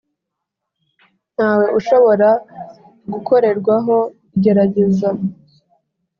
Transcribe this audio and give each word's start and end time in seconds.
Ntawe 1.35 1.65
ushobora 1.79 2.29
gukorerwaho 3.11 3.97
igerageza 4.35 5.09